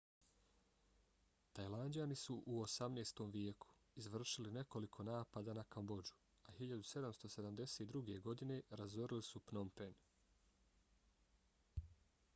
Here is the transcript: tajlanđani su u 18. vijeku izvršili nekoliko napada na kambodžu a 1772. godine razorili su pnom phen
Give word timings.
tajlanđani 1.57 2.15
su 2.21 2.35
u 2.53 2.55
18. 2.61 3.21
vijeku 3.35 3.67
izvršili 4.05 4.53
nekoliko 4.55 5.05
napada 5.11 5.53
na 5.59 5.63
kambodžu 5.75 6.15
a 6.45 6.53
1772. 6.61 8.19
godine 8.29 8.59
razorili 8.81 9.27
su 9.29 9.43
pnom 9.51 9.69
phen 9.75 9.93